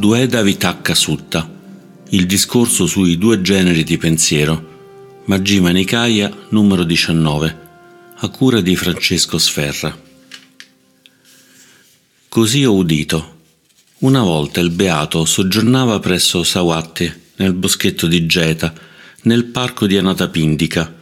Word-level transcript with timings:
Dueda 0.00 0.40
Vitakka 0.40 0.94
Sutta, 0.94 1.46
il 2.08 2.24
discorso 2.24 2.86
sui 2.86 3.18
due 3.18 3.42
generi 3.42 3.84
di 3.84 3.98
pensiero, 3.98 5.20
Majjhima 5.26 5.68
Nikaya 5.72 6.34
numero 6.48 6.84
19, 6.84 7.58
a 8.14 8.28
cura 8.30 8.62
di 8.62 8.74
Francesco 8.76 9.36
Sferra. 9.36 9.94
Così 12.30 12.64
ho 12.64 12.72
udito. 12.72 13.40
Una 13.98 14.22
volta 14.22 14.60
il 14.60 14.70
beato 14.70 15.26
soggiornava 15.26 16.00
presso 16.00 16.44
Sawatti, 16.44 17.12
nel 17.36 17.52
boschetto 17.52 18.06
di 18.06 18.24
Geta, 18.24 18.72
nel 19.24 19.44
parco 19.44 19.86
di 19.86 19.98
Anatapindika. 19.98 20.94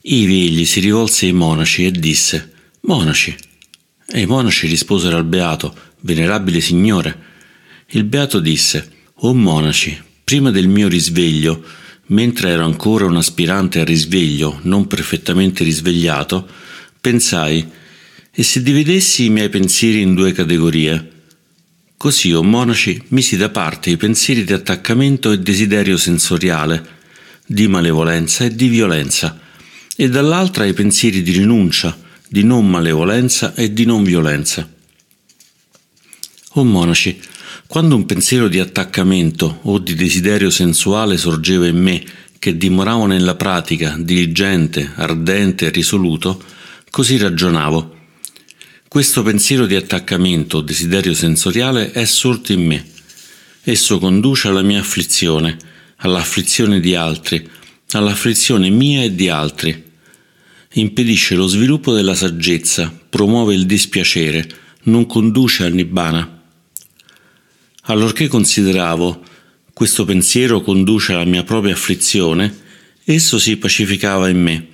Ivi 0.00 0.46
egli 0.46 0.64
si 0.64 0.80
rivolse 0.80 1.26
ai 1.26 1.32
monaci 1.32 1.86
e 1.86 1.92
disse: 1.92 2.52
Monaci. 2.80 3.32
E 4.08 4.20
i 4.20 4.26
monaci 4.26 4.66
risposero 4.66 5.16
al 5.18 5.24
beato: 5.24 5.72
Venerabile 6.00 6.60
signore. 6.60 7.30
Il 7.94 8.02
beato 8.02 8.40
disse: 8.40 8.90
O 9.20 9.34
monaci, 9.34 9.96
prima 10.24 10.50
del 10.50 10.66
mio 10.66 10.88
risveglio, 10.88 11.64
mentre 12.06 12.50
ero 12.50 12.64
ancora 12.64 13.04
un 13.04 13.16
aspirante 13.16 13.78
al 13.78 13.86
risveglio, 13.86 14.58
non 14.62 14.88
perfettamente 14.88 15.62
risvegliato, 15.62 16.44
pensai: 17.00 17.64
e 18.32 18.42
se 18.42 18.64
dividessi 18.64 19.26
i 19.26 19.30
miei 19.30 19.48
pensieri 19.48 20.00
in 20.00 20.14
due 20.14 20.32
categorie? 20.32 21.10
Così, 21.96 22.32
o 22.32 22.42
monaci, 22.42 23.00
misi 23.08 23.36
da 23.36 23.50
parte 23.50 23.90
i 23.90 23.96
pensieri 23.96 24.42
di 24.42 24.52
attaccamento 24.52 25.30
e 25.30 25.38
desiderio 25.38 25.96
sensoriale, 25.96 26.84
di 27.46 27.68
malevolenza 27.68 28.44
e 28.44 28.56
di 28.56 28.66
violenza, 28.66 29.38
e 29.94 30.08
dall'altra 30.08 30.64
i 30.64 30.72
pensieri 30.72 31.22
di 31.22 31.30
rinuncia, 31.30 31.96
di 32.28 32.42
non 32.42 32.68
malevolenza 32.68 33.54
e 33.54 33.72
di 33.72 33.84
non 33.84 34.02
violenza. 34.02 34.68
O 36.56 36.64
monaci, 36.64 37.20
quando 37.74 37.96
un 37.96 38.06
pensiero 38.06 38.46
di 38.46 38.60
attaccamento 38.60 39.58
o 39.62 39.80
di 39.80 39.96
desiderio 39.96 40.48
sensuale 40.48 41.16
sorgeva 41.16 41.66
in 41.66 41.76
me, 41.76 42.04
che 42.38 42.56
dimoravo 42.56 43.06
nella 43.06 43.34
pratica, 43.34 43.96
diligente, 43.98 44.92
ardente 44.94 45.66
e 45.66 45.70
risoluto, 45.70 46.40
così 46.88 47.16
ragionavo 47.16 47.96
questo 48.86 49.24
pensiero 49.24 49.66
di 49.66 49.74
attaccamento 49.74 50.58
o 50.58 50.60
desiderio 50.60 51.14
sensoriale 51.14 51.90
è 51.90 52.04
sorto 52.04 52.52
in 52.52 52.64
me. 52.64 52.86
Esso 53.64 53.98
conduce 53.98 54.46
alla 54.46 54.62
mia 54.62 54.78
afflizione, 54.78 55.56
all'afflizione 55.96 56.78
di 56.78 56.94
altri, 56.94 57.44
all'afflizione 57.90 58.70
mia 58.70 59.02
e 59.02 59.16
di 59.16 59.28
altri. 59.28 59.82
Impedisce 60.74 61.34
lo 61.34 61.48
sviluppo 61.48 61.92
della 61.92 62.14
saggezza, 62.14 62.96
promuove 63.10 63.52
il 63.52 63.66
dispiacere, 63.66 64.48
non 64.84 65.06
conduce 65.06 65.64
al 65.64 65.72
nibbana. 65.72 66.43
Allorché 67.86 68.28
consideravo 68.28 69.22
questo 69.74 70.06
pensiero 70.06 70.62
conduce 70.62 71.12
alla 71.12 71.24
mia 71.24 71.44
propria 71.44 71.74
afflizione, 71.74 72.62
esso 73.04 73.38
si 73.38 73.58
pacificava 73.58 74.30
in 74.30 74.40
me. 74.40 74.66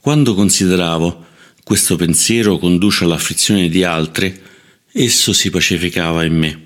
Quando 0.00 0.34
consideravo 0.34 1.26
questo 1.62 1.96
pensiero 1.96 2.56
conduce 2.56 3.04
all'afflizione 3.04 3.68
di 3.68 3.84
altri, 3.84 4.34
esso 4.92 5.34
si 5.34 5.50
pacificava 5.50 6.24
in 6.24 6.38
me. 6.38 6.62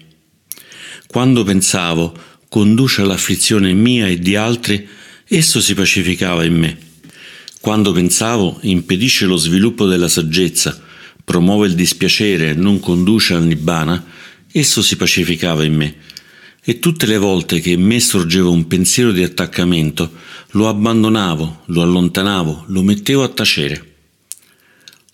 Quando 1.09 1.43
pensavo 1.43 2.15
conduce 2.49 3.01
all'afflizione 3.01 3.73
mia 3.73 4.07
e 4.07 4.21
di 4.21 4.37
altri, 4.37 4.87
esso 5.27 5.61
si 5.61 5.75
pacificava 5.75 6.45
in 6.45 6.57
me. 6.57 6.79
Quando 7.61 7.91
pensavo 7.91 8.59
impedisce 8.61 9.27
lo 9.27 9.37
sviluppo 9.37 9.87
della 9.87 10.09
saggezza, 10.09 10.81
promuove 11.25 11.67
il 11.67 11.75
dispiacere 11.75 12.55
non 12.55 12.79
conduce 12.79 13.35
al 13.35 13.45
nibbana, 13.45 14.19
esso 14.53 14.83
si 14.83 14.97
pacificava 14.97 15.65
in 15.65 15.75
me. 15.75 15.95
E 16.63 16.79
tutte 16.79 17.07
le 17.07 17.17
volte 17.17 17.61
che 17.61 17.71
in 17.71 17.83
me 17.83 18.01
sorgeva 18.01 18.49
un 18.49 18.67
pensiero 18.67 19.13
di 19.13 19.23
attaccamento, 19.23 20.13
lo 20.51 20.69
abbandonavo, 20.69 21.63
lo 21.67 21.83
allontanavo, 21.83 22.65
lo 22.67 22.83
mettevo 22.83 23.23
a 23.23 23.29
tacere. 23.29 23.87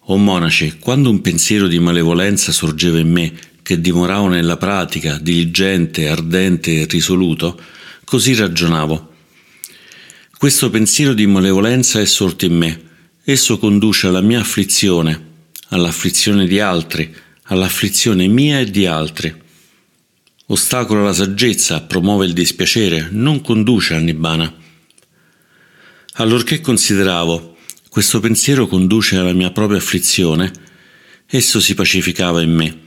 O 0.08 0.16
monaci, 0.16 0.78
quando 0.78 1.10
un 1.10 1.20
pensiero 1.20 1.66
di 1.66 1.78
malevolenza 1.78 2.52
sorgeva 2.52 2.98
in 2.98 3.10
me, 3.10 3.32
che 3.62 3.80
dimoravo 3.80 4.28
nella 4.28 4.56
pratica, 4.56 5.18
diligente, 5.18 6.08
ardente 6.08 6.80
e 6.80 6.86
risoluto, 6.86 7.60
così 8.04 8.34
ragionavo. 8.34 9.14
Questo 10.38 10.70
pensiero 10.70 11.14
di 11.14 11.26
malevolenza 11.26 12.00
è 12.00 12.06
sorto 12.06 12.44
in 12.44 12.56
me, 12.56 12.80
esso 13.24 13.58
conduce 13.58 14.06
alla 14.06 14.20
mia 14.20 14.38
afflizione, 14.38 15.20
all'afflizione 15.70 16.46
di 16.46 16.60
altri, 16.60 17.12
all'afflizione 17.46 18.26
mia 18.26 18.60
e 18.60 18.70
di 18.70 18.86
altri. 18.86 19.34
Ostacola 20.46 21.02
la 21.02 21.12
saggezza, 21.12 21.82
promuove 21.82 22.26
il 22.26 22.32
dispiacere, 22.32 23.08
non 23.10 23.40
conduce 23.40 23.94
al 23.94 24.02
nibbana. 24.02 24.54
Allorché 26.14 26.60
consideravo 26.60 27.56
questo 27.88 28.20
pensiero 28.20 28.66
conduce 28.66 29.16
alla 29.16 29.32
mia 29.32 29.50
propria 29.50 29.78
afflizione, 29.78 30.52
esso 31.26 31.60
si 31.60 31.74
pacificava 31.74 32.42
in 32.42 32.52
me. 32.54 32.78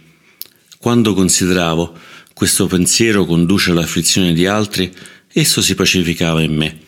Quando 0.78 1.14
consideravo 1.14 1.98
questo 2.34 2.68
pensiero 2.68 3.26
conduce 3.26 3.72
all'afflizione 3.72 4.34
di 4.34 4.46
altri, 4.46 4.94
esso 5.34 5.62
si 5.62 5.76
pacificava 5.76 6.42
in 6.42 6.56
me. 6.56 6.80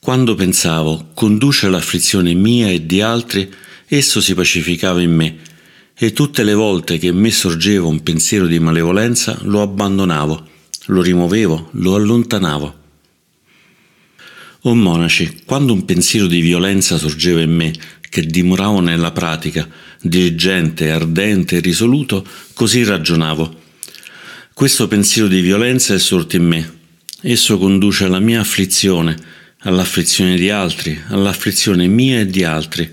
Quando 0.00 0.34
pensavo 0.34 1.10
conduce 1.12 1.66
all'afflizione 1.66 2.32
mia 2.32 2.68
e 2.70 2.86
di 2.86 3.02
altri, 3.02 3.52
esso 3.86 4.22
si 4.22 4.34
pacificava 4.34 5.02
in 5.02 5.14
me. 5.14 5.38
E 6.02 6.14
tutte 6.14 6.44
le 6.44 6.54
volte 6.54 6.96
che 6.96 7.08
in 7.08 7.18
me 7.18 7.30
sorgeva 7.30 7.86
un 7.86 8.02
pensiero 8.02 8.46
di 8.46 8.58
malevolenza, 8.58 9.38
lo 9.42 9.60
abbandonavo, 9.60 10.48
lo 10.86 11.02
rimuovevo, 11.02 11.68
lo 11.72 11.94
allontanavo. 11.94 12.78
O 14.60 14.74
monaci, 14.74 15.42
quando 15.44 15.74
un 15.74 15.84
pensiero 15.84 16.26
di 16.26 16.40
violenza 16.40 16.96
sorgeva 16.96 17.42
in 17.42 17.54
me, 17.54 17.74
che 18.08 18.22
dimoravo 18.22 18.80
nella 18.80 19.10
pratica, 19.10 19.68
diligente, 20.00 20.90
ardente 20.90 21.56
e 21.56 21.60
risoluto, 21.60 22.26
così 22.54 22.82
ragionavo. 22.82 23.60
Questo 24.54 24.88
pensiero 24.88 25.28
di 25.28 25.42
violenza 25.42 25.92
è 25.92 25.98
sorto 25.98 26.34
in 26.34 26.46
me. 26.46 26.78
Esso 27.20 27.58
conduce 27.58 28.04
alla 28.04 28.20
mia 28.20 28.40
afflizione, 28.40 29.18
all'afflizione 29.58 30.36
di 30.36 30.48
altri, 30.48 30.98
all'afflizione 31.08 31.86
mia 31.88 32.20
e 32.20 32.26
di 32.26 32.42
altri. 32.42 32.90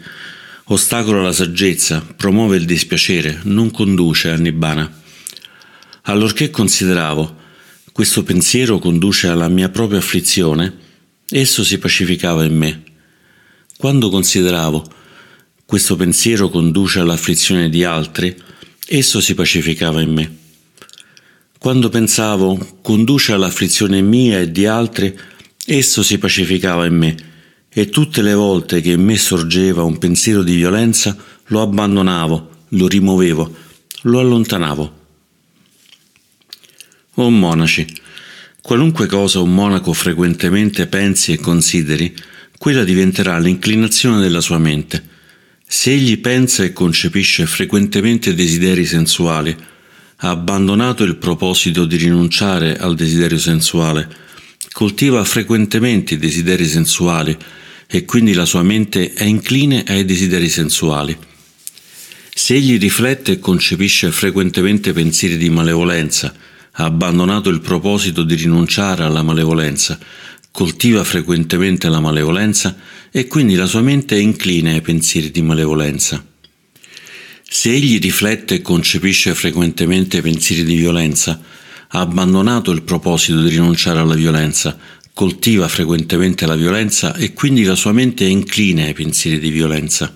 Ostacola 0.70 1.22
la 1.22 1.32
saggezza, 1.32 2.06
promuove 2.16 2.58
il 2.58 2.66
dispiacere, 2.66 3.42
non 3.44 3.72
conduce 3.72 4.30
a 4.30 4.36
Nibbana. 4.36 5.02
Allorché 6.04 6.50
consideravo, 6.50 7.36
questo 7.92 8.24
pensiero 8.24 8.80
conduce 8.80 9.28
alla 9.28 9.48
mia 9.48 9.70
propria 9.70 10.00
afflizione, 10.00 10.86
Esso 11.30 11.66
si 11.66 11.78
pacificava 11.78 12.46
in 12.46 12.56
me. 12.56 12.84
Quando 13.76 14.10
consideravo 14.10 14.86
questo 15.66 15.98
pensiero 15.98 16.48
conduce 16.48 17.02
all'afflizione 17.02 17.68
di 17.68 17.84
altri, 17.84 18.34
esso 18.88 19.20
si 19.20 19.34
pacificava 19.34 20.00
in 20.00 20.14
me. 20.14 20.38
Quando 21.60 21.90
pensavo 21.90 22.80
conduce 22.82 23.34
all'afflizione 23.34 24.00
mia 24.00 24.40
e 24.40 24.50
di 24.50 24.66
altri, 24.66 25.14
esso 25.66 26.02
si 26.02 26.18
pacificava 26.18 26.86
in 26.86 26.96
me, 26.96 27.16
e 27.78 27.90
tutte 27.90 28.24
le 28.24 28.34
volte 28.34 28.82
che 28.82 28.94
in 28.94 29.04
me 29.04 29.18
sorgeva 29.18 29.84
un 29.84 30.00
pensiero 30.00 30.42
di 30.42 30.56
violenza, 30.56 31.16
lo 31.50 31.62
abbandonavo, 31.62 32.50
lo 32.70 32.88
rimuovevo, 32.88 33.56
lo 34.02 34.20
allontanavo. 34.20 34.94
O 37.14 37.30
monaci, 37.30 37.86
Qualunque 38.60 39.06
cosa 39.06 39.42
un 39.42 39.54
monaco 39.54 39.94
frequentemente 39.94 40.88
pensi 40.88 41.34
e 41.34 41.38
consideri, 41.38 42.13
quella 42.57 42.84
diventerà 42.84 43.38
l'inclinazione 43.38 44.19
della 44.19 44.42
sua 44.42 44.57
mente. 44.57 45.07
Se 45.68 45.92
egli 45.92 46.18
pensa 46.18 46.63
e 46.63 46.74
concepisce 46.74 47.46
frequentemente 47.46 48.34
desideri 48.34 48.86
sensuali, 48.86 49.56
ha 50.18 50.30
abbandonato 50.30 51.04
il 51.04 51.16
proposito 51.18 51.86
di 51.86 51.96
rinunciare 51.96 52.75
al 52.75 52.96
desiderio 52.96 53.38
sensuale, 53.38 54.10
coltiva 54.72 55.24
frequentemente 55.24 56.16
i 56.16 56.18
desideri 56.18 56.66
sensuali 56.66 57.38
e 57.88 58.06
quindi 58.06 58.34
la 58.34 58.45
sua 58.45 58.63
mente 58.63 59.13
è 59.13 59.24
incline 59.24 59.84
ai 59.88 60.06
desideri 60.06 60.50
sensuali. 60.50 61.18
Se 62.34 62.54
egli 62.54 62.78
riflette 62.78 63.34
e 63.34 63.39
concepisce 63.39 64.12
frequentemente 64.12 64.94
pensieri 64.94 65.38
di 65.38 65.50
malevolenza, 65.50 66.34
ha 66.80 66.84
abbandonato 66.84 67.50
il 67.50 67.62
proposito 67.62 68.24
di 68.24 68.36
rinunciare 68.36 69.04
alla 69.04 69.24
malevolenza, 69.24 69.98
coltiva 70.51 71.04
frequentemente 71.04 71.89
la 71.89 72.00
malevolenza 72.00 72.78
e 73.10 73.28
quindi 73.28 73.56
la 73.56 73.66
sua 73.66 73.81
mente 73.81 74.16
è 74.16 74.19
incline 74.19 74.74
ai 74.74 74.81
pensieri 74.81 75.31
di 75.31 75.42
malevolenza. 75.42 76.24
Se 77.50 77.72
egli 77.72 78.00
riflette 78.00 78.56
e 78.56 78.62
concepisce 78.62 79.34
frequentemente 79.34 80.22
pensieri 80.22 80.63
di 80.63 80.75
violenza, 80.75 81.42
ha 81.89 82.00
abbandonato 82.00 82.72
il 82.72 82.84
proposito 82.84 83.42
di 83.42 83.50
rinunciare 83.50 84.00
alla 84.00 84.16
violenza, 84.16 84.78
coltiva 85.18 85.68
frequentemente 85.68 86.46
la 86.46 86.56
violenza 86.56 87.16
e 87.16 87.34
quindi 87.34 87.64
la 87.64 87.74
sua 87.74 87.92
mente 87.92 88.24
è 88.24 88.30
incline 88.30 88.86
ai 88.86 88.94
pensieri 88.94 89.40
di 89.40 89.50
violenza. 89.50 90.16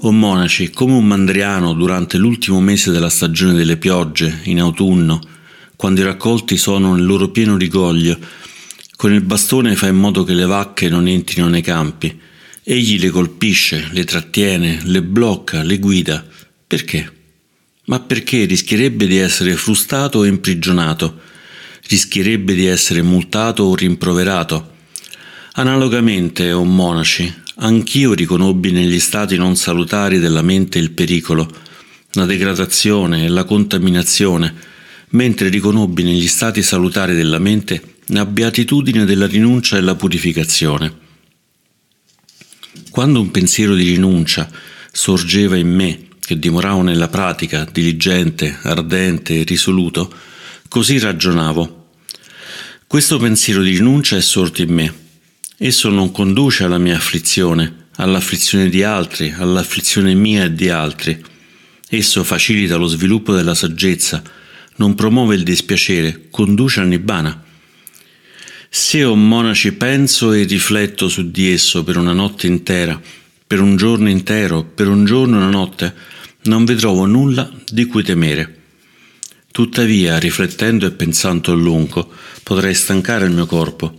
O 0.00 0.10
monaci, 0.10 0.70
come 0.70 0.94
un 0.94 1.06
mandriano 1.06 1.72
durante 1.74 2.18
l'ultimo 2.18 2.60
mese 2.60 2.90
della 2.90 3.08
stagione 3.08 3.52
delle 3.52 3.76
piogge, 3.76 4.40
in 4.46 4.58
autunno, 4.58 5.20
quando 5.76 6.00
i 6.00 6.04
raccolti 6.04 6.56
sono 6.56 6.94
nel 6.94 7.06
loro 7.06 7.28
pieno 7.28 7.56
rigoglio, 7.56 8.18
con 9.00 9.14
il 9.14 9.22
bastone 9.22 9.76
fa 9.76 9.86
in 9.86 9.96
modo 9.96 10.24
che 10.24 10.34
le 10.34 10.44
vacche 10.44 10.90
non 10.90 11.08
entrino 11.08 11.48
nei 11.48 11.62
campi. 11.62 12.20
Egli 12.62 13.00
le 13.00 13.08
colpisce, 13.08 13.88
le 13.92 14.04
trattiene, 14.04 14.80
le 14.84 15.00
blocca, 15.00 15.62
le 15.62 15.78
guida. 15.78 16.22
Perché? 16.66 17.10
Ma 17.86 18.00
perché 18.00 18.44
rischierebbe 18.44 19.06
di 19.06 19.16
essere 19.16 19.54
frustato 19.54 20.18
o 20.18 20.26
imprigionato? 20.26 21.18
Rischierebbe 21.88 22.52
di 22.52 22.66
essere 22.66 23.00
multato 23.00 23.62
o 23.62 23.74
rimproverato? 23.74 24.72
Analogamente, 25.52 26.52
o 26.52 26.62
monaci, 26.64 27.34
anch'io 27.54 28.12
riconobbi 28.12 28.70
negli 28.70 29.00
stati 29.00 29.38
non 29.38 29.56
salutari 29.56 30.18
della 30.18 30.42
mente 30.42 30.78
il 30.78 30.90
pericolo, 30.90 31.50
la 32.12 32.26
degradazione 32.26 33.24
e 33.24 33.28
la 33.28 33.44
contaminazione, 33.44 34.54
mentre 35.12 35.48
riconobbi 35.48 36.02
negli 36.02 36.28
stati 36.28 36.62
salutari 36.62 37.14
della 37.14 37.38
mente 37.38 37.96
la 38.10 38.24
beatitudine 38.24 39.04
della 39.04 39.26
rinuncia 39.26 39.76
e 39.76 39.80
la 39.80 39.96
purificazione. 39.96 41.08
Quando 42.90 43.20
un 43.20 43.30
pensiero 43.30 43.74
di 43.74 43.84
rinuncia 43.84 44.50
sorgeva 44.92 45.56
in 45.56 45.74
me, 45.74 46.06
che 46.20 46.38
dimoravo 46.38 46.82
nella 46.82 47.08
pratica, 47.08 47.66
diligente, 47.70 48.58
ardente 48.62 49.40
e 49.40 49.44
risoluto, 49.44 50.12
così 50.68 50.98
ragionavo. 50.98 51.88
Questo 52.86 53.18
pensiero 53.18 53.62
di 53.62 53.70
rinuncia 53.70 54.16
è 54.16 54.20
sorto 54.20 54.62
in 54.62 54.72
me 54.72 55.08
Esso 55.62 55.90
non 55.90 56.10
conduce 56.10 56.64
alla 56.64 56.78
mia 56.78 56.96
afflizione, 56.96 57.88
all'afflizione 57.96 58.70
di 58.70 58.82
altri, 58.82 59.30
all'afflizione 59.36 60.14
mia 60.14 60.44
e 60.44 60.54
di 60.54 60.70
altri. 60.70 61.22
Esso 61.86 62.24
facilita 62.24 62.76
lo 62.76 62.86
sviluppo 62.86 63.34
della 63.34 63.54
saggezza, 63.54 64.22
non 64.76 64.94
promuove 64.94 65.34
il 65.34 65.42
dispiacere, 65.42 66.28
conduce 66.30 66.80
al 66.80 66.88
nibbana. 66.88 67.44
Se 68.72 69.02
o 69.02 69.16
monaci 69.16 69.72
penso 69.72 70.32
e 70.32 70.44
rifletto 70.44 71.08
su 71.08 71.32
di 71.32 71.50
esso 71.50 71.82
per 71.82 71.96
una 71.96 72.12
notte 72.12 72.46
intera, 72.46 73.00
per 73.44 73.60
un 73.60 73.74
giorno 73.74 74.08
intero, 74.08 74.62
per 74.62 74.86
un 74.86 75.04
giorno 75.04 75.34
e 75.34 75.38
una 75.38 75.50
notte, 75.50 75.92
non 76.42 76.64
vi 76.64 76.76
nulla 76.80 77.50
di 77.68 77.86
cui 77.86 78.04
temere. 78.04 78.58
Tuttavia, 79.50 80.18
riflettendo 80.18 80.86
e 80.86 80.92
pensando 80.92 81.50
a 81.50 81.56
lungo, 81.56 82.12
potrei 82.44 82.72
stancare 82.72 83.26
il 83.26 83.32
mio 83.32 83.46
corpo 83.46 83.98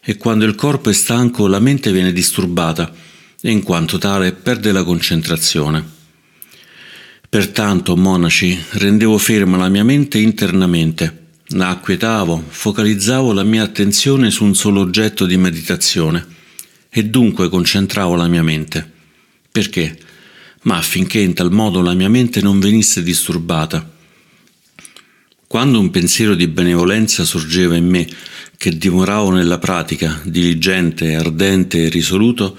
e 0.00 0.16
quando 0.16 0.44
il 0.44 0.54
corpo 0.54 0.90
è 0.90 0.92
stanco 0.92 1.48
la 1.48 1.58
mente 1.58 1.90
viene 1.90 2.12
disturbata 2.12 2.94
e 3.40 3.50
in 3.50 3.64
quanto 3.64 3.98
tale 3.98 4.30
perde 4.30 4.70
la 4.70 4.84
concentrazione. 4.84 5.84
Pertanto, 7.28 7.96
monaci, 7.96 8.56
rendevo 8.74 9.18
ferma 9.18 9.56
la 9.56 9.68
mia 9.68 9.82
mente 9.82 10.18
internamente, 10.18 11.23
acquietavo, 11.46 12.44
focalizzavo 12.48 13.32
la 13.32 13.42
mia 13.42 13.62
attenzione 13.62 14.30
su 14.30 14.44
un 14.44 14.54
solo 14.54 14.80
oggetto 14.80 15.26
di 15.26 15.36
meditazione 15.36 16.26
e 16.88 17.04
dunque 17.04 17.48
concentravo 17.48 18.14
la 18.14 18.28
mia 18.28 18.42
mente. 18.42 18.90
Perché? 19.50 19.98
Ma 20.62 20.76
affinché 20.76 21.18
in 21.18 21.34
tal 21.34 21.52
modo 21.52 21.80
la 21.80 21.94
mia 21.94 22.08
mente 22.08 22.40
non 22.40 22.58
venisse 22.58 23.02
disturbata. 23.02 23.92
Quando 25.46 25.78
un 25.78 25.90
pensiero 25.90 26.34
di 26.34 26.48
benevolenza 26.48 27.24
sorgeva 27.24 27.76
in 27.76 27.88
me 27.88 28.08
che 28.56 28.76
dimoravo 28.76 29.30
nella 29.30 29.58
pratica, 29.58 30.20
diligente, 30.24 31.14
ardente 31.14 31.84
e 31.84 31.88
risoluto, 31.88 32.56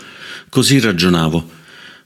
così 0.50 0.80
ragionavo. 0.80 1.50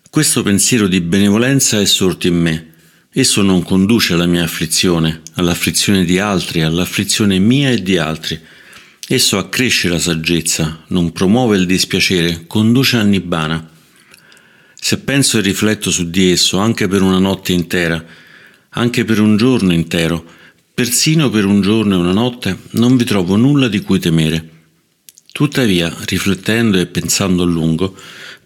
Questo 0.09 0.41
pensiero 0.41 0.87
di 0.87 1.01
benevolenza 1.01 1.79
è 1.79 1.85
sorto 1.85 2.27
in 2.27 2.39
me. 2.39 2.68
Esso 3.11 3.41
non 3.41 3.63
conduce 3.63 4.13
alla 4.13 4.25
mia 4.25 4.43
afflizione, 4.43 5.21
all'afflizione 5.35 6.05
di 6.05 6.19
altri, 6.19 6.61
all'afflizione 6.61 7.39
mia 7.39 7.69
e 7.69 7.81
di 7.81 7.97
altri. 7.97 8.39
Esso 9.07 9.37
accresce 9.37 9.89
la 9.89 9.99
saggezza, 9.99 10.83
non 10.87 11.11
promuove 11.11 11.57
il 11.57 11.65
dispiacere, 11.65 12.45
conduce 12.47 12.97
al 12.97 13.07
nibbana. 13.07 13.69
Se 14.73 14.99
penso 14.99 15.37
e 15.37 15.41
rifletto 15.41 15.91
su 15.91 16.09
di 16.09 16.31
esso 16.31 16.57
anche 16.59 16.87
per 16.87 17.01
una 17.01 17.19
notte 17.19 17.51
intera, 17.51 18.03
anche 18.69 19.03
per 19.03 19.19
un 19.19 19.35
giorno 19.37 19.73
intero, 19.73 20.37
Persino 20.79 21.29
per 21.29 21.43
un 21.43 21.59
giorno 21.59 21.95
e 21.95 21.97
una 21.97 22.13
notte 22.13 22.57
non 22.75 22.95
vi 22.95 23.03
trovo 23.03 23.35
nulla 23.35 23.67
di 23.67 23.81
cui 23.81 23.99
temere. 23.99 24.49
Tuttavia, 25.29 25.93
riflettendo 26.05 26.79
e 26.79 26.85
pensando 26.85 27.43
a 27.43 27.45
lungo, 27.45 27.97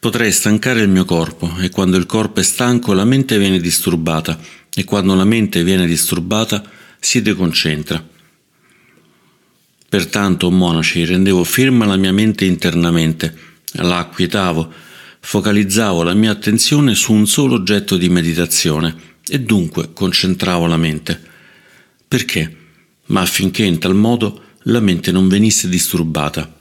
potrei 0.04 0.34
stancare 0.34 0.82
il 0.82 0.90
mio 0.90 1.06
corpo 1.06 1.56
e 1.60 1.70
quando 1.70 1.96
il 1.96 2.06
corpo 2.06 2.42
è 2.42 2.44
stanco 2.44 2.92
la 2.92 3.06
mente 3.06 3.38
viene 3.38 3.58
disturbata 3.62 4.38
e 4.76 4.84
quando 4.84 5.16
la 5.16 5.24
mente 5.24 5.64
viene 5.64 5.88
disturbata 5.88 6.62
si 7.00 7.22
deconcentra. 7.22 8.06
Pertanto, 9.88 10.52
monaci, 10.52 11.06
rendevo 11.06 11.46
ferma 11.46 11.86
la 11.86 11.96
mia 11.96 12.12
mente 12.12 12.44
internamente, 12.44 13.34
la 13.76 14.00
acquietavo, 14.00 14.74
focalizzavo 15.22 16.04
la 16.04 16.14
mia 16.14 16.32
attenzione 16.32 16.96
su 16.96 17.14
un 17.14 17.26
solo 17.26 17.54
oggetto 17.56 17.96
di 17.96 18.10
meditazione 18.10 18.94
e 19.26 19.40
dunque 19.40 19.94
concentravo 19.94 20.66
la 20.66 20.76
mente. 20.76 21.18
Perché? 22.06 22.58
Ma 23.06 23.22
affinché 23.22 23.64
in 23.64 23.80
tal 23.80 23.96
modo 23.96 24.42
la 24.64 24.82
mente 24.82 25.14
non 25.14 25.30
venisse 25.30 25.70
disturbata. 25.70 26.53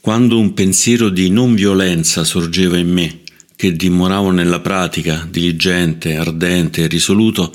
Quando 0.00 0.38
un 0.38 0.54
pensiero 0.54 1.08
di 1.08 1.28
non 1.28 1.56
violenza 1.56 2.22
sorgeva 2.22 2.78
in 2.78 2.88
me, 2.88 3.20
che 3.56 3.74
dimoravo 3.74 4.30
nella 4.30 4.60
pratica, 4.60 5.26
diligente, 5.28 6.14
ardente 6.14 6.84
e 6.84 6.86
risoluto, 6.86 7.52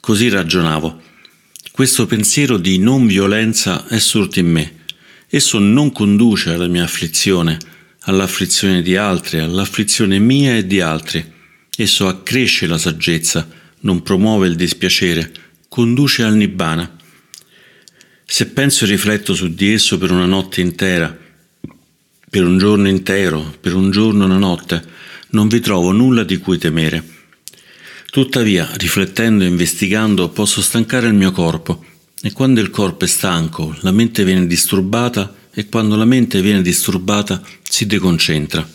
così 0.00 0.30
ragionavo. 0.30 1.00
Questo 1.70 2.06
pensiero 2.06 2.56
di 2.56 2.78
non 2.78 3.06
violenza 3.06 3.86
è 3.88 3.98
sorto 3.98 4.38
in 4.38 4.50
me. 4.50 4.76
Esso 5.28 5.58
non 5.58 5.92
conduce 5.92 6.54
alla 6.54 6.66
mia 6.66 6.84
afflizione, 6.84 7.58
all'afflizione 8.00 8.80
di 8.80 8.96
altri, 8.96 9.40
all'afflizione 9.40 10.18
mia 10.18 10.56
e 10.56 10.66
di 10.66 10.80
altri. 10.80 11.22
Esso 11.76 12.08
accresce 12.08 12.66
la 12.66 12.78
saggezza, 12.78 13.46
non 13.80 14.02
promuove 14.02 14.48
il 14.48 14.56
dispiacere, 14.56 15.30
conduce 15.68 16.22
al 16.22 16.36
nibbana. 16.36 16.96
Se 18.24 18.46
penso 18.46 18.84
e 18.84 18.88
rifletto 18.88 19.34
su 19.34 19.52
di 19.52 19.74
esso 19.74 19.98
per 19.98 20.10
una 20.10 20.26
notte 20.26 20.62
intera, 20.62 21.18
per 22.32 22.46
un 22.46 22.56
giorno 22.56 22.88
intero, 22.88 23.54
per 23.60 23.74
un 23.74 23.90
giorno 23.90 24.24
una 24.24 24.38
notte, 24.38 24.82
non 25.32 25.48
vi 25.48 25.60
trovo 25.60 25.92
nulla 25.92 26.24
di 26.24 26.38
cui 26.38 26.56
temere. 26.56 27.04
Tuttavia, 28.10 28.70
riflettendo 28.76 29.44
e 29.44 29.48
investigando, 29.48 30.30
posso 30.30 30.62
stancare 30.62 31.08
il 31.08 31.12
mio 31.12 31.30
corpo, 31.30 31.84
e 32.22 32.32
quando 32.32 32.62
il 32.62 32.70
corpo 32.70 33.04
è 33.04 33.06
stanco, 33.06 33.76
la 33.80 33.90
mente 33.90 34.24
viene 34.24 34.46
disturbata, 34.46 35.34
e 35.52 35.68
quando 35.68 35.94
la 35.94 36.06
mente 36.06 36.40
viene 36.40 36.62
disturbata, 36.62 37.42
si 37.68 37.84
deconcentra. 37.84 38.66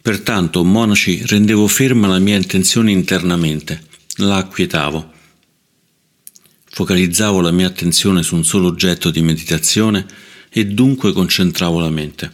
Pertanto, 0.00 0.62
monaci, 0.62 1.24
rendevo 1.26 1.66
ferma 1.66 2.06
la 2.06 2.20
mia 2.20 2.36
intenzione 2.36 2.92
internamente, 2.92 3.82
la 4.18 4.36
acquietavo 4.36 5.14
Focalizzavo 6.76 7.40
la 7.40 7.52
mia 7.52 7.68
attenzione 7.68 8.22
su 8.22 8.34
un 8.34 8.44
solo 8.44 8.66
oggetto 8.66 9.10
di 9.10 9.22
meditazione 9.22 10.06
e 10.58 10.64
dunque 10.64 11.12
concentravo 11.12 11.80
la 11.80 11.90
mente. 11.90 12.32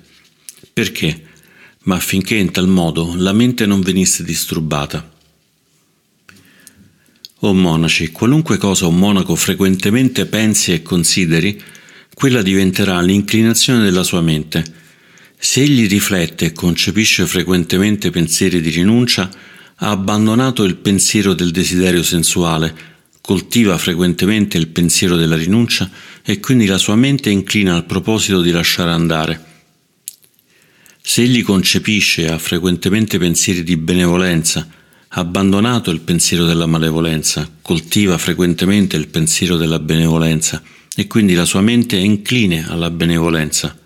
Perché? 0.72 1.22
Ma 1.80 1.96
affinché 1.96 2.36
in 2.36 2.52
tal 2.52 2.68
modo 2.68 3.14
la 3.16 3.32
mente 3.32 3.66
non 3.66 3.80
venisse 3.80 4.22
disturbata. 4.22 5.10
O 7.40 7.52
monaci, 7.52 8.12
qualunque 8.12 8.58
cosa 8.58 8.86
un 8.86 8.96
monaco 8.96 9.34
frequentemente 9.34 10.26
pensi 10.26 10.72
e 10.72 10.82
consideri, 10.82 11.60
quella 12.14 12.42
diventerà 12.42 13.00
l'inclinazione 13.00 13.82
della 13.82 14.04
sua 14.04 14.20
mente. 14.20 14.62
Se 15.36 15.60
egli 15.60 15.88
riflette 15.88 16.44
e 16.44 16.52
concepisce 16.52 17.26
frequentemente 17.26 18.10
pensieri 18.10 18.60
di 18.60 18.70
rinuncia, 18.70 19.28
ha 19.74 19.90
abbandonato 19.90 20.62
il 20.62 20.76
pensiero 20.76 21.34
del 21.34 21.50
desiderio 21.50 22.04
sensuale 22.04 22.91
coltiva 23.22 23.78
frequentemente 23.78 24.58
il 24.58 24.66
pensiero 24.66 25.16
della 25.16 25.36
rinuncia 25.36 25.88
e 26.22 26.40
quindi 26.40 26.66
la 26.66 26.76
sua 26.76 26.96
mente 26.96 27.30
inclina 27.30 27.74
al 27.74 27.86
proposito 27.86 28.42
di 28.42 28.50
lasciare 28.50 28.90
andare. 28.90 29.50
Se 31.00 31.22
egli 31.22 31.42
concepisce 31.42 32.24
e 32.24 32.30
ha 32.30 32.38
frequentemente 32.38 33.18
pensieri 33.18 33.62
di 33.62 33.76
benevolenza, 33.76 34.68
abbandonato 35.08 35.90
il 35.90 36.00
pensiero 36.00 36.44
della 36.44 36.66
malevolenza, 36.66 37.48
coltiva 37.62 38.18
frequentemente 38.18 38.96
il 38.96 39.08
pensiero 39.08 39.56
della 39.56 39.78
benevolenza 39.78 40.60
e 40.94 41.06
quindi 41.06 41.34
la 41.34 41.44
sua 41.44 41.60
mente 41.60 41.96
è 41.96 42.00
incline 42.00 42.66
alla 42.68 42.90
benevolenza. 42.90 43.78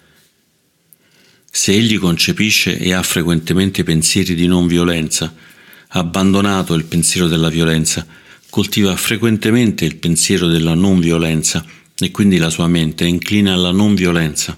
Se 1.51 1.73
egli 1.73 1.99
concepisce 1.99 2.79
e 2.79 2.93
ha 2.93 3.03
frequentemente 3.03 3.83
pensieri 3.83 4.35
di 4.35 4.47
non 4.47 4.67
violenza, 4.67 5.35
abbandonato 5.89 6.75
il 6.75 6.85
pensiero 6.85 7.29
della 7.29 7.49
violenza 7.49 8.07
coltiva 8.57 8.97
frequentemente 8.97 9.85
il 9.85 9.97
pensiero 9.97 10.47
della 10.47 10.73
non 10.73 10.99
violenza 10.99 11.63
e 11.99 12.11
quindi 12.11 12.39
la 12.39 12.49
sua 12.49 12.67
mente 12.67 13.05
è 13.05 13.07
inclina 13.07 13.53
alla 13.53 13.71
non 13.71 13.95
violenza. 13.95 14.57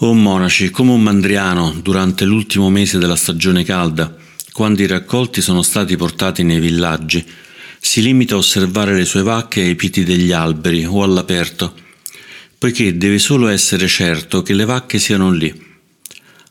O 0.00 0.12
monaci, 0.12 0.68
come 0.68 0.90
un 0.90 1.02
mandriano 1.02 1.70
durante 1.82 2.26
l'ultimo 2.26 2.68
mese 2.68 2.98
della 2.98 3.16
stagione 3.16 3.64
calda, 3.64 4.14
quando 4.52 4.82
i 4.82 4.86
raccolti 4.86 5.40
sono 5.40 5.62
stati 5.62 5.96
portati 5.96 6.42
nei 6.42 6.60
villaggi, 6.60 7.24
si 7.80 8.02
limita 8.02 8.34
a 8.34 8.38
osservare 8.38 8.94
le 8.94 9.06
sue 9.06 9.22
vacche 9.22 9.62
ai 9.62 9.74
piedi 9.74 10.04
degli 10.04 10.30
alberi 10.30 10.84
o 10.84 11.02
all'aperto, 11.02 11.74
poiché 12.58 12.98
deve 12.98 13.18
solo 13.18 13.48
essere 13.48 13.88
certo 13.88 14.42
che 14.42 14.52
le 14.52 14.66
vacche 14.66 14.98
siano 14.98 15.30
lì. 15.30 15.70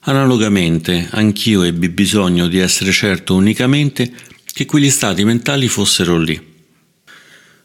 Analogamente, 0.06 1.10
anch'io 1.12 1.62
ebbi 1.62 1.90
bisogno 1.90 2.48
di 2.48 2.58
essere 2.58 2.92
certo 2.92 3.36
unicamente 3.36 4.30
che 4.54 4.66
quegli 4.66 4.90
stati 4.90 5.24
mentali 5.24 5.68
fossero 5.68 6.18
lì. 6.18 6.50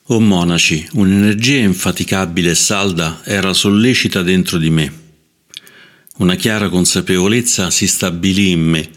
O 0.09 0.21
monaci, 0.21 0.89
un'energia 0.93 1.59
infaticabile 1.59 2.51
e 2.51 2.55
salda 2.55 3.23
era 3.25 3.53
sollecita 3.53 4.23
dentro 4.23 4.59
di 4.59 4.71
me 4.71 5.05
una 6.19 6.35
chiara 6.35 6.71
consapevolezza 6.71 7.71
si 7.71 7.87
stabilì 7.87 8.51
in 8.51 8.63
me. 8.63 8.89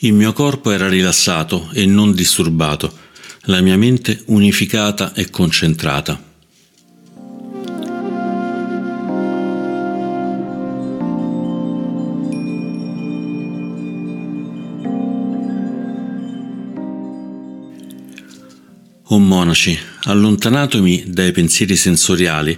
Il 0.00 0.12
mio 0.12 0.34
corpo 0.34 0.70
era 0.70 0.86
rilassato 0.86 1.70
e 1.72 1.86
non 1.86 2.12
disturbato, 2.12 2.94
la 3.44 3.62
mia 3.62 3.78
mente 3.78 4.22
unificata 4.26 5.14
e 5.14 5.30
concentrata. 5.30 6.25
O 19.10 19.18
monaci, 19.18 19.78
allontanatomi 20.04 21.04
dai 21.06 21.30
pensieri 21.30 21.76
sensoriali, 21.76 22.56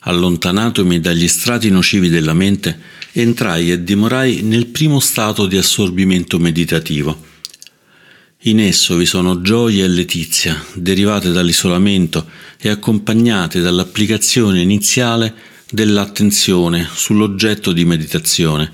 allontanatomi 0.00 0.98
dagli 0.98 1.28
strati 1.28 1.68
nocivi 1.68 2.08
della 2.08 2.32
mente, 2.32 2.78
entrai 3.12 3.70
e 3.70 3.84
dimorai 3.84 4.40
nel 4.40 4.68
primo 4.68 4.98
stato 4.98 5.44
di 5.44 5.58
assorbimento 5.58 6.38
meditativo. 6.38 7.28
In 8.44 8.60
esso 8.60 8.96
vi 8.96 9.04
sono 9.04 9.42
gioia 9.42 9.84
e 9.84 9.88
letizia, 9.88 10.64
derivate 10.72 11.32
dall'isolamento 11.32 12.30
e 12.58 12.70
accompagnate 12.70 13.60
dall'applicazione 13.60 14.62
iniziale 14.62 15.34
dell'attenzione 15.70 16.88
sull'oggetto 16.90 17.72
di 17.72 17.84
meditazione 17.84 18.72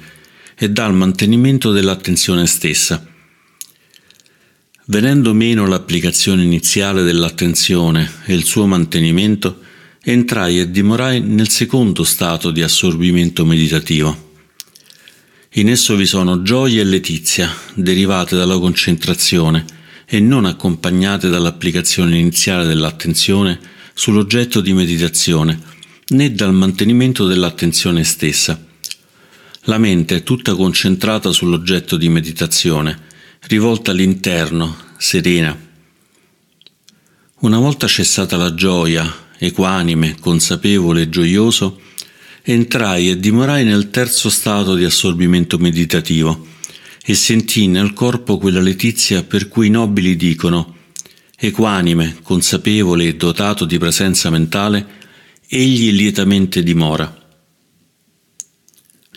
e 0.56 0.70
dal 0.70 0.94
mantenimento 0.94 1.72
dell'attenzione 1.72 2.46
stessa. 2.46 3.14
Venendo 4.88 5.34
meno 5.34 5.66
l'applicazione 5.66 6.44
iniziale 6.44 7.02
dell'attenzione 7.02 8.08
e 8.24 8.34
il 8.34 8.44
suo 8.44 8.66
mantenimento, 8.66 9.58
entrai 10.00 10.60
e 10.60 10.70
dimorai 10.70 11.20
nel 11.20 11.48
secondo 11.48 12.04
stato 12.04 12.52
di 12.52 12.62
assorbimento 12.62 13.44
meditativo. 13.44 14.34
In 15.54 15.70
esso 15.70 15.96
vi 15.96 16.06
sono 16.06 16.42
gioia 16.42 16.82
e 16.82 16.84
letizia, 16.84 17.52
derivate 17.74 18.36
dalla 18.36 18.60
concentrazione 18.60 19.64
e 20.06 20.20
non 20.20 20.44
accompagnate 20.44 21.28
dall'applicazione 21.28 22.16
iniziale 22.16 22.64
dell'attenzione 22.64 23.58
sull'oggetto 23.92 24.60
di 24.60 24.72
meditazione, 24.72 25.60
né 26.10 26.32
dal 26.32 26.54
mantenimento 26.54 27.26
dell'attenzione 27.26 28.04
stessa. 28.04 28.64
La 29.62 29.78
mente 29.78 30.18
è 30.18 30.22
tutta 30.22 30.54
concentrata 30.54 31.32
sull'oggetto 31.32 31.96
di 31.96 32.08
meditazione, 32.08 33.05
rivolta 33.46 33.92
all'interno, 33.92 34.76
serena. 34.98 35.56
Una 37.40 37.58
volta 37.58 37.86
cessata 37.86 38.36
la 38.36 38.54
gioia, 38.54 39.28
equanime, 39.38 40.16
consapevole 40.18 41.02
e 41.02 41.08
gioioso, 41.08 41.80
entrai 42.42 43.10
e 43.10 43.18
dimorai 43.18 43.64
nel 43.64 43.90
terzo 43.90 44.30
stato 44.30 44.74
di 44.74 44.84
assorbimento 44.84 45.58
meditativo 45.58 46.46
e 47.04 47.14
sentii 47.14 47.68
nel 47.68 47.92
corpo 47.92 48.38
quella 48.38 48.60
letizia 48.60 49.22
per 49.22 49.48
cui 49.48 49.68
i 49.68 49.70
nobili 49.70 50.16
dicono 50.16 50.74
equanime, 51.38 52.18
consapevole 52.22 53.04
e 53.04 53.14
dotato 53.14 53.64
di 53.64 53.78
presenza 53.78 54.28
mentale, 54.30 54.86
egli 55.46 55.92
lietamente 55.92 56.62
dimora. 56.64 57.24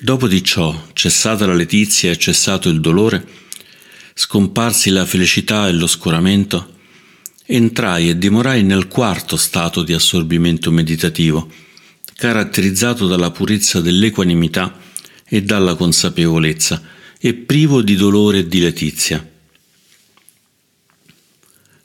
Dopo 0.02 0.28
di 0.28 0.44
ciò, 0.44 0.88
cessata 0.94 1.48
la 1.48 1.56
letizia 1.56 2.12
e 2.12 2.18
cessato 2.18 2.70
il 2.70 2.80
dolore, 2.80 3.26
scomparsi 4.22 4.90
la 4.90 5.06
felicità 5.06 5.70
e 5.70 5.72
l'oscuramento, 5.72 6.74
entrai 7.46 8.10
e 8.10 8.18
dimorai 8.18 8.64
nel 8.64 8.90
quarto 8.90 9.38
stato 9.38 9.82
di 9.82 9.94
assorbimento 9.94 10.72
meditativo, 10.72 11.50
caratterizzato 12.16 13.08
dalla 13.08 13.32
purezza 13.32 13.80
dell'equanimità 13.80 14.78
e 15.26 15.42
dalla 15.42 15.76
consapevolezza, 15.76 16.84
e 17.18 17.34
privo 17.34 17.82
di 17.82 17.96
dolore 17.96 18.40
e 18.40 18.48
di 18.50 18.60
letizia. 18.60 19.26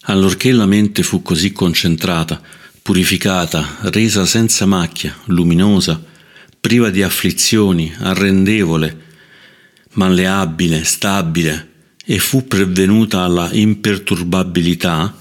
Allorché 0.06 0.50
la 0.50 0.66
mente 0.66 1.04
fu 1.04 1.22
così 1.22 1.52
concentrata, 1.52 2.42
purificata, 2.82 3.78
resa 3.92 4.26
senza 4.26 4.66
macchia, 4.66 5.16
luminosa, 5.26 6.02
priva 6.60 6.90
di 6.90 7.04
afflizioni, 7.04 7.94
arrendevole, 7.96 9.02
malleabile, 9.92 10.82
stabile, 10.82 11.73
e 12.04 12.18
fu 12.18 12.46
pervenuta 12.46 13.22
alla 13.22 13.50
imperturbabilità, 13.52 15.16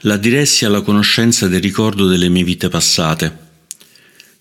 la 0.00 0.16
diressi 0.16 0.64
alla 0.64 0.82
conoscenza 0.82 1.48
del 1.48 1.60
ricordo 1.60 2.06
delle 2.06 2.28
mie 2.28 2.44
vite 2.44 2.68
passate 2.68 3.44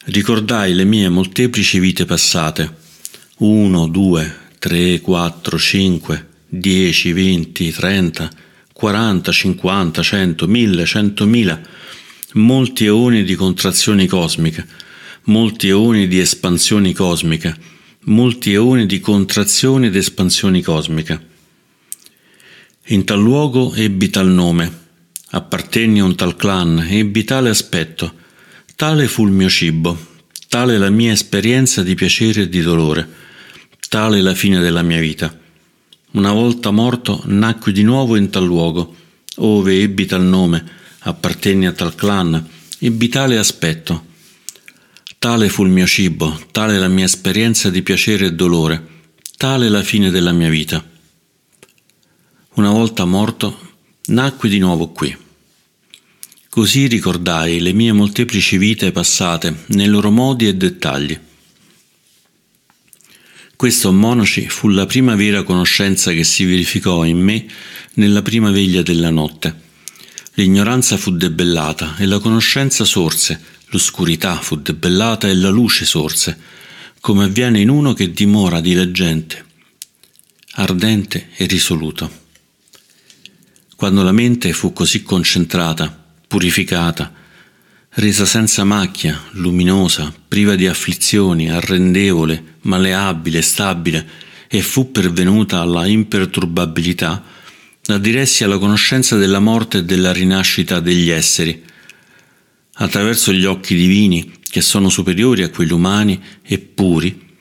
Ricordai 0.08 0.76
le 0.76 0.84
mie 0.84 1.10
molteplici 1.10 1.80
vite 1.80 2.06
passate. 2.06 2.72
1, 3.38 3.88
2, 3.88 4.36
3, 4.60 5.02
4, 5.02 5.58
5, 5.58 6.28
10, 6.48 7.12
20, 7.12 7.72
30, 7.72 8.30
40, 8.72 9.32
50, 9.32 10.04
100, 10.04 10.48
1000, 10.48 10.84
100.000, 10.84 11.60
molti 12.34 12.86
eoni 12.86 13.24
di 13.24 13.34
contrazioni 13.34 14.06
cosmiche, 14.06 14.68
molti 15.24 15.70
eoni 15.70 16.08
di 16.08 16.20
espansioni 16.20 16.94
cosmiche, 16.94 17.58
molti 18.02 18.52
eoni 18.54 18.86
di 18.86 19.00
contrazioni 19.00 19.88
ed 19.88 19.96
espansioni 19.96 20.62
cosmiche. 20.62 21.34
In 22.90 23.04
tal 23.04 23.20
luogo 23.20 23.74
ebbi 23.74 24.12
tal 24.12 24.28
nome, 24.28 24.72
appartenni 25.32 26.02
a 26.02 26.04
un 26.04 26.14
tal 26.14 26.36
clan, 26.36 26.86
ebbi 26.88 27.24
tale 27.24 27.50
aspetto, 27.50 28.14
Tale 28.76 29.08
fu 29.08 29.26
il 29.26 29.32
mio 29.32 29.50
cibo, 29.50 29.98
tale 30.50 30.78
la 30.78 30.90
mia 30.90 31.14
esperienza 31.14 31.82
di 31.82 31.96
piacere 31.96 32.44
e 32.44 32.50
di 32.50 32.62
dolore, 32.62 33.08
tale 33.90 34.22
la 34.22 34.36
fine 34.36 34.60
della 34.60 34.84
mia 34.84 35.00
vita. 35.00 35.36
Una 36.12 36.32
volta 36.32 36.70
morto 36.70 37.24
nacqui 37.26 37.72
di 37.72 37.82
nuovo 37.82 38.18
in 38.18 38.30
tal 38.30 38.46
luogo, 38.46 38.96
ove 39.38 39.82
ebbi 39.82 40.06
tal 40.06 40.24
nome, 40.24 40.64
appartenni 41.00 41.66
a 41.66 41.72
tal 41.72 41.96
clan, 41.96 42.48
ebbi 42.78 43.08
tale 43.10 43.38
aspetto. 43.38 44.06
Tale 45.18 45.50
fu 45.50 45.64
il 45.64 45.72
mio 45.72 45.88
cibo, 45.88 46.40
tale 46.52 46.78
la 46.78 46.90
mia 46.90 47.06
esperienza 47.06 47.72
di 47.72 47.82
piacere 47.82 48.28
e 48.28 48.34
dolore, 48.34 48.86
tale 49.38 49.70
la 49.70 49.82
fine 49.82 50.12
della 50.12 50.34
mia 50.34 50.50
vita. 50.50 50.94
Una 52.56 52.72
volta 52.72 53.04
morto, 53.04 53.74
nacqui 54.06 54.48
di 54.48 54.60
nuovo 54.60 54.88
qui. 54.88 55.14
Così 56.48 56.88
ricordai 56.88 57.60
le 57.60 57.74
mie 57.74 57.92
molteplici 57.92 58.58
vite 58.58 58.94
passate 58.94 59.64
nei 59.68 59.88
loro 59.88 60.10
modi 60.10 60.48
e 60.48 60.56
dettagli. 60.56 61.20
Questo, 63.58 63.92
monaci, 63.92 64.48
fu 64.48 64.70
la 64.70 64.86
prima 64.86 65.16
vera 65.16 65.44
conoscenza 65.44 66.14
che 66.14 66.24
si 66.24 66.46
verificò 66.46 67.04
in 67.04 67.20
me 67.20 67.46
nella 67.96 68.22
prima 68.22 68.52
veglia 68.52 68.82
della 68.82 69.10
notte. 69.10 69.64
L'ignoranza 70.36 70.96
fu 70.96 71.12
debellata 71.12 71.98
e 71.98 72.06
la 72.06 72.20
conoscenza 72.20 72.86
sorse, 72.86 73.38
l'oscurità 73.66 74.40
fu 74.40 74.56
debellata 74.56 75.28
e 75.28 75.36
la 75.36 75.50
luce 75.50 75.84
sorse, 75.84 76.40
come 77.02 77.26
avviene 77.26 77.60
in 77.60 77.68
uno 77.68 77.92
che 77.92 78.12
dimora 78.12 78.62
dileggente, 78.62 79.46
ardente 80.54 81.32
e 81.36 81.46
risoluto. 81.48 82.24
Quando 83.86 84.02
la 84.02 84.12
mente 84.12 84.52
fu 84.52 84.74
così 84.74 85.04
concentrata, 85.04 85.96
purificata, 86.28 87.14
resa 87.90 88.26
senza 88.26 88.64
macchia, 88.64 89.26
luminosa, 89.34 90.12
priva 90.28 90.56
di 90.56 90.66
afflizioni, 90.66 91.52
arrendevole, 91.52 92.56
maleabile, 92.62 93.44
stabile, 93.44 94.10
e 94.48 94.64
fu 94.64 94.92
pervenuta 94.92 95.60
alla 95.60 95.86
imperturbabilità, 95.86 97.24
la 97.84 98.00
diressi 98.00 98.44
alla 98.44 98.58
conoscenza 98.58 99.18
della 99.18 99.38
morte 99.38 99.78
e 99.78 99.84
della 99.84 100.12
rinascita 100.12 100.80
degli 100.80 101.12
esseri. 101.12 101.62
Attraverso 102.78 103.32
gli 103.32 103.46
occhi 103.46 103.76
divini, 103.76 104.32
che 104.42 104.62
sono 104.62 104.90
superiori 104.90 105.44
a 105.44 105.50
quelli 105.50 105.74
umani 105.74 106.20
e 106.42 106.58
puri, 106.58 107.38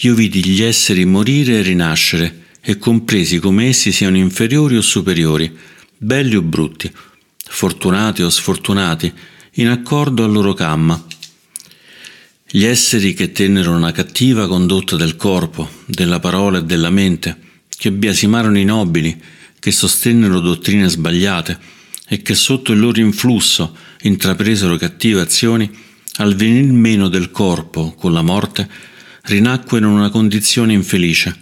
io 0.00 0.14
vidi 0.14 0.44
gli 0.44 0.62
esseri 0.62 1.06
morire 1.06 1.60
e 1.60 1.62
rinascere, 1.62 2.42
e 2.60 2.76
compresi 2.76 3.38
come 3.38 3.68
essi 3.68 3.90
siano 3.90 4.18
inferiori 4.18 4.76
o 4.76 4.82
superiori, 4.82 5.76
belli 5.98 6.36
o 6.36 6.42
brutti, 6.42 6.90
fortunati 7.44 8.22
o 8.22 8.30
sfortunati, 8.30 9.12
in 9.54 9.68
accordo 9.68 10.24
al 10.24 10.30
loro 10.30 10.54
camma. 10.54 11.04
Gli 12.50 12.64
esseri 12.64 13.12
che 13.12 13.32
tennero 13.32 13.72
una 13.72 13.92
cattiva 13.92 14.46
condotta 14.46 14.96
del 14.96 15.16
corpo, 15.16 15.68
della 15.84 16.20
parola 16.20 16.58
e 16.58 16.64
della 16.64 16.90
mente, 16.90 17.36
che 17.68 17.90
biasimarono 17.90 18.58
i 18.58 18.64
nobili, 18.64 19.20
che 19.58 19.72
sostennero 19.72 20.40
dottrine 20.40 20.88
sbagliate 20.88 21.58
e 22.06 22.22
che 22.22 22.34
sotto 22.34 22.72
il 22.72 22.78
loro 22.78 23.00
influsso 23.00 23.76
intrapresero 24.02 24.76
cattive 24.76 25.20
azioni, 25.20 25.70
al 26.18 26.34
venir 26.34 26.72
meno 26.72 27.08
del 27.08 27.30
corpo 27.30 27.92
con 27.92 28.12
la 28.12 28.22
morte, 28.22 28.68
rinacquero 29.22 29.86
in 29.86 29.92
una 29.92 30.10
condizione 30.10 30.72
infelice, 30.72 31.36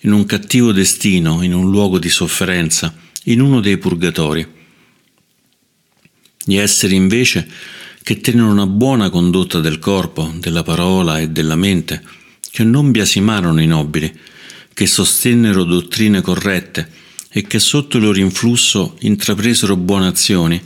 in 0.00 0.12
un 0.12 0.24
cattivo 0.24 0.72
destino, 0.72 1.42
in 1.42 1.54
un 1.54 1.70
luogo 1.70 1.98
di 1.98 2.08
sofferenza, 2.08 2.94
in 3.24 3.40
uno 3.40 3.60
dei 3.60 3.78
purgatori. 3.78 4.46
Gli 6.44 6.56
esseri 6.56 6.94
invece 6.94 7.48
che 8.02 8.20
tennero 8.20 8.50
una 8.50 8.66
buona 8.66 9.10
condotta 9.10 9.60
del 9.60 9.78
corpo, 9.78 10.32
della 10.38 10.62
parola 10.62 11.20
e 11.20 11.28
della 11.28 11.56
mente, 11.56 12.02
che 12.50 12.64
non 12.64 12.90
biasimarono 12.90 13.60
i 13.60 13.66
nobili, 13.66 14.10
che 14.72 14.86
sostennero 14.86 15.64
dottrine 15.64 16.22
corrette 16.22 16.90
e 17.30 17.46
che 17.46 17.58
sotto 17.58 17.98
il 17.98 18.04
loro 18.04 18.18
influsso 18.18 18.96
intrapresero 19.00 19.76
buone 19.76 20.06
azioni, 20.06 20.60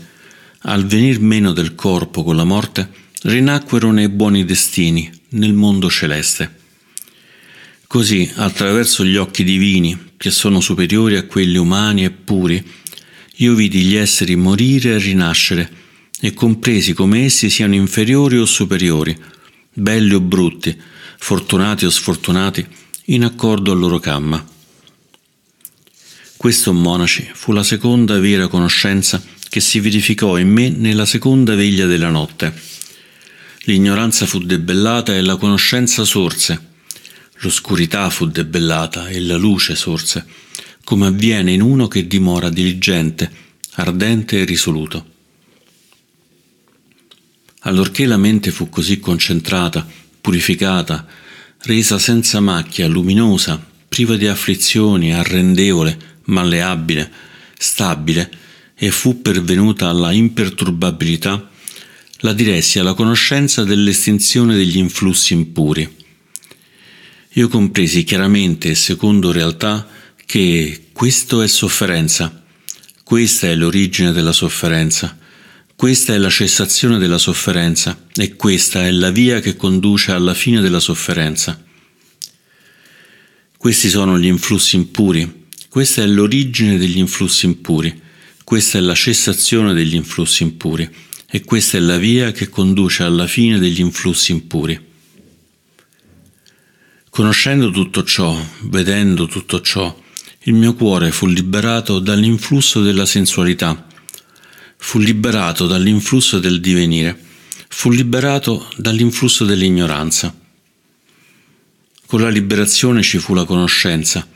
al 0.65 0.87
venir 0.87 1.19
meno 1.19 1.53
del 1.53 1.75
corpo 1.75 2.23
con 2.23 2.37
la 2.37 2.45
morte, 2.45 2.89
rinacquero 3.23 3.91
nei 3.91 4.09
buoni 4.09 4.45
destini, 4.45 5.11
nel 5.31 5.53
mondo 5.53 5.91
celeste. 5.91 6.61
Così, 7.93 8.33
attraverso 8.37 9.05
gli 9.05 9.19
occhi 9.19 9.45
divini, 9.45 10.13
che 10.17 10.31
sono 10.31 10.63
superiori 10.63 11.17
a 11.17 11.27
quelli 11.27 11.59
umani 11.59 12.05
e 12.05 12.11
puri, 12.11 12.67
io 13.35 13.55
vidi 13.55 13.83
gli 13.83 13.97
esseri 13.97 14.35
morire 14.35 14.95
e 14.95 14.99
rinascere, 14.99 15.71
e 16.19 16.33
compresi 16.33 16.95
come 16.95 17.27
essi 17.27 17.51
siano 17.51 17.75
inferiori 17.75 18.39
o 18.39 18.47
superiori, 18.47 19.15
belli 19.75 20.15
o 20.15 20.21
brutti, 20.21 20.75
fortunati 21.19 21.85
o 21.85 21.91
sfortunati, 21.91 22.67
in 23.09 23.25
accordo 23.25 23.73
al 23.73 23.79
loro 23.81 23.99
camma. 23.99 24.43
Questo, 26.39 26.73
monaci, 26.73 27.29
fu 27.35 27.53
la 27.53 27.63
seconda 27.63 28.19
vera 28.19 28.49
conoscenza 28.49 29.23
che 29.51 29.61
si 29.61 29.81
verificò 29.81 30.39
in 30.39 30.49
me 30.49 30.71
nella 30.71 31.05
seconda 31.05 31.55
veglia 31.55 31.85
della 31.85 32.09
notte. 32.09 32.59
L'ignoranza 33.65 34.25
fu 34.25 34.39
debellata 34.39 35.15
e 35.15 35.21
la 35.21 35.37
conoscenza 35.37 36.07
sorse. 36.07 36.71
L'oscurità 37.43 38.09
fu 38.09 38.27
debellata 38.27 39.09
e 39.09 39.19
la 39.21 39.37
luce 39.37 39.75
sorse, 39.75 40.25
come 40.85 41.07
avviene 41.07 41.53
in 41.53 41.61
uno 41.61 41.89
che 41.89 42.07
dimora 42.07 42.49
diligente, 42.49 43.29
ardente 43.73 44.41
e 44.41 44.45
risoluto. 44.45 45.07
Allorché 47.63 48.07
la 48.07 48.17
mente 48.17 48.53
fu 48.53 48.69
così 48.69 49.01
concentrata, 49.01 49.85
purificata, 50.21 51.05
resa 51.63 51.99
senza 51.99 52.39
macchia, 52.39 52.87
luminosa, 52.87 53.61
priva 53.89 54.15
di 54.15 54.29
afflizioni, 54.29 55.13
arrendevole, 55.13 56.21
malleabile, 56.27 57.11
stabile, 57.59 58.31
e 58.77 58.93
fu 58.93 59.21
pervenuta 59.21 59.89
alla 59.89 60.13
imperturbabilità, 60.13 61.51
la 62.19 62.33
diressi 62.33 62.79
alla 62.79 62.95
conoscenza 62.95 63.65
dell'estinzione 63.65 64.55
degli 64.55 64.77
influssi 64.77 65.33
impuri. 65.33 66.02
Io 67.35 67.49
compresi 67.49 68.05
chiaramente 68.05 68.69
e 68.69 68.75
secondo 68.75 69.33
realtà 69.33 69.89
che 70.27 70.89
questo 70.93 71.41
è 71.41 71.49
sofferenza, 71.49 72.45
questa 73.03 73.47
è 73.47 73.55
l'origine 73.55 74.13
della 74.13 74.33
sofferenza, 74.33 75.19
questa 75.75 76.13
è 76.13 76.19
la 76.19 76.29
cessazione 76.29 76.99
della 76.99 77.17
sofferenza 77.17 78.05
e 78.15 78.37
questa 78.37 78.87
è 78.87 78.91
la 78.91 79.11
via 79.11 79.41
che 79.41 79.57
conduce 79.57 80.13
alla 80.13 80.35
fine 80.35 80.61
della 80.61 80.79
sofferenza. 80.79 81.65
Questi 83.57 83.89
sono 83.89 84.19
gli 84.19 84.27
influssi 84.27 84.77
impuri, 84.77 85.47
questa 85.71 86.03
è 86.03 86.07
l'origine 86.07 86.77
degli 86.77 86.99
influssi 86.99 87.47
impuri, 87.47 87.99
questa 88.45 88.77
è 88.77 88.83
la 88.83 88.95
cessazione 88.95 89.73
degli 89.73 89.95
influssi 89.95 90.43
impuri. 90.43 90.87
E 91.35 91.41
questa 91.45 91.79
è 91.79 91.81
la 91.81 91.97
via 91.97 92.31
che 92.31 92.51
conduce 92.51 93.05
alla 93.05 93.27
fine 93.27 93.59
degli 93.59 93.81
influssi 93.81 94.33
impuri. 94.33 94.92
Conoscendo 97.13 97.71
tutto 97.71 98.05
ciò, 98.05 98.35
vedendo 98.63 99.27
tutto 99.27 99.61
ciò, 99.61 100.03
il 100.45 100.55
mio 100.55 100.73
cuore 100.75 101.13
fu 101.13 101.27
liberato 101.27 101.99
dall'influsso 101.99 102.81
della 102.81 103.05
sensualità 103.05 103.91
fu 104.83 104.99
liberato 104.99 105.69
dall'influsso 105.69 106.41
del 106.41 106.61
divenire, 106.61 107.17
fu 107.69 107.89
liberato 107.89 108.69
dall'influsso 108.77 109.45
dell'ignoranza. 109.45 110.35
Con 112.05 112.21
la 112.21 112.29
liberazione 112.29 113.01
ci 113.03 113.19
fu 113.19 113.33
la 113.33 113.45
conoscenza, 113.45 114.27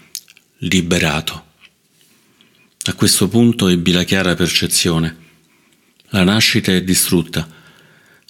liberato. 0.59 1.45
A 2.85 2.95
questo 2.95 3.27
punto 3.27 3.67
ebbi 3.67 3.91
la 3.91 4.05
chiara 4.05 4.37
percezione. 4.37 5.25
La 6.11 6.23
nascita 6.23 6.73
è 6.73 6.83
distrutta, 6.83 7.47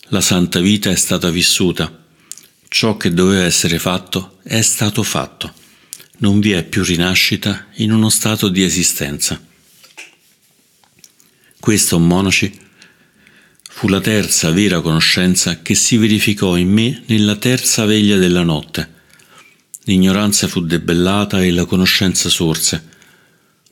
la 0.09 0.23
santa 0.23 0.59
vita 0.61 0.91
è 0.91 0.97
stata 0.97 1.29
vissuta, 1.29 2.06
ciò 2.77 2.99
che 2.99 3.15
doveva 3.15 3.45
essere 3.45 3.79
fatto 3.79 4.37
è 4.43 4.61
stato 4.61 5.03
fatto. 5.03 5.51
Non 6.19 6.41
vi 6.41 6.53
è 6.53 6.63
più 6.63 6.85
rinascita 6.85 7.69
in 7.77 7.91
uno 7.91 8.11
stato 8.11 8.51
di 8.51 8.63
esistenza. 8.63 9.43
Questo, 11.59 11.99
monaci, 11.99 12.53
fu 13.71 13.89
la 13.89 14.03
terza 14.03 14.51
vera 14.51 14.83
conoscenza 14.83 15.63
che 15.63 15.75
si 15.75 15.97
verificò 15.97 16.55
in 16.57 16.69
me 16.69 17.03
nella 17.07 17.37
terza 17.37 17.87
veglia 17.87 18.19
della 18.19 18.43
notte. 18.43 18.93
L'ignoranza 19.85 20.47
fu 20.47 20.61
debellata 20.61 21.43
e 21.43 21.53
la 21.53 21.65
conoscenza 21.65 22.29
sorse. 22.29 22.89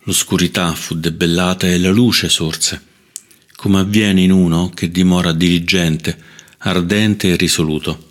L'oscurità 0.05 0.73
fu 0.73 0.95
debellata 0.95 1.67
e 1.67 1.79
la 1.79 1.91
luce 1.91 2.31
sorse, 2.31 2.83
come 3.55 3.81
avviene 3.81 4.23
in 4.23 4.33
uno 4.33 4.71
che 4.71 4.91
dimora 4.91 5.33
diligente, 5.33 6.19
ardente 6.57 7.29
e 7.33 7.37
risoluto. 7.37 8.04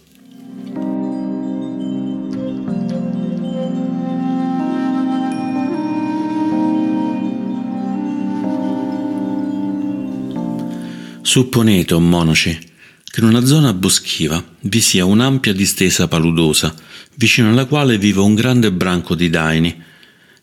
Supponete, 11.34 11.96
o 11.96 12.00
monaci, 12.00 12.56
che 13.04 13.19
in 13.19 13.26
una 13.26 13.43
zona 13.43 13.74
boschiva 13.74 14.46
vi 14.60 14.80
sia 14.80 15.04
un'ampia 15.04 15.52
distesa 15.52 16.08
paludosa, 16.08 16.76
vicino 17.15 17.50
alla 17.50 17.65
quale 17.65 17.98
viva 17.98 18.22
un 18.22 18.36
grande 18.36 18.72
branco 18.72 19.15
di 19.15 19.32
daini, 19.32 19.82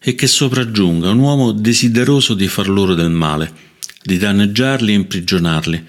e 0.00 0.14
che 0.16 0.26
sopraggiunga 0.26 1.10
un 1.10 1.18
uomo 1.18 1.52
desideroso 1.52 2.34
di 2.34 2.48
far 2.48 2.68
loro 2.68 2.94
del 2.94 3.10
male, 3.10 3.52
di 4.02 4.18
danneggiarli 4.18 4.90
e 4.90 4.96
imprigionarli, 4.96 5.86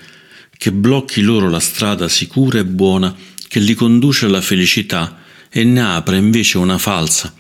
che 0.56 0.72
blocchi 0.72 1.22
loro 1.22 1.50
la 1.50 1.60
strada 1.60 2.08
sicura 2.08 2.60
e 2.60 2.66
buona 2.66 3.16
che 3.48 3.60
li 3.60 3.74
conduce 3.74 4.28
alla 4.28 4.42
felicità 4.42 5.18
e 5.50 5.64
ne 5.64 5.82
apra 5.82 6.16
invece 6.16 6.60
una 6.60 6.78
falsa, 6.78 7.34